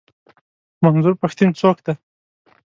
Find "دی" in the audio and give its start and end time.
1.85-1.93